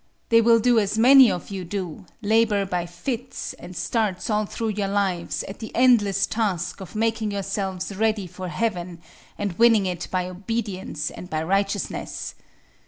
They 0.29 0.41
will 0.41 0.57
do 0.59 0.79
as 0.79 0.97
many 0.97 1.29
of 1.31 1.51
you 1.51 1.63
do, 1.63 2.07
labor 2.23 2.65
by 2.65 2.87
fits 2.87 3.53
and 3.59 3.75
starts 3.77 4.31
all 4.31 4.47
thru 4.47 4.67
your 4.69 4.87
lives 4.87 5.43
at 5.43 5.59
the 5.59 5.71
endless 5.75 6.25
task 6.25 6.81
of 6.81 6.95
making 6.95 7.29
yourselves 7.29 7.95
ready 7.95 8.25
for 8.25 8.47
heaven, 8.47 8.99
and 9.37 9.53
winning 9.59 9.85
it 9.85 10.07
by 10.09 10.27
obedience 10.27 11.11
and 11.11 11.29
by 11.29 11.43
righteousness. 11.43 12.33